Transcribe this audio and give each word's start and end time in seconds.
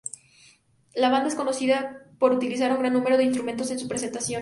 La 0.95 1.09
banda 1.09 1.27
es 1.27 1.35
conocida 1.35 2.07
por 2.17 2.31
utilizar 2.31 2.71
un 2.71 2.79
gran 2.79 2.93
número 2.93 3.17
de 3.17 3.23
instrumentos 3.23 3.69
en 3.69 3.77
sus 3.77 3.87
presentaciones. 3.87 4.39